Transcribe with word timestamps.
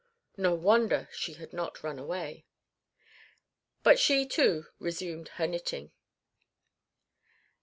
No 0.35 0.55
wonder 0.55 1.07
she 1.13 1.33
had 1.33 1.53
not 1.53 1.83
run 1.83 1.99
away. 1.99 2.47
But 3.83 3.99
she 3.99 4.25
too 4.27 4.65
resumed 4.79 5.27
her 5.35 5.45
knitting. 5.45 5.91